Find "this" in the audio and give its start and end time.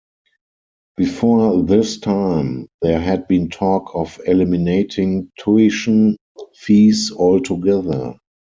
1.61-1.99